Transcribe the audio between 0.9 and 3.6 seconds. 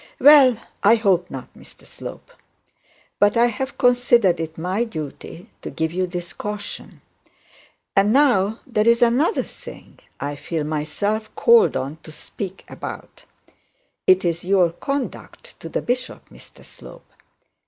hope not, Mr Slope. But I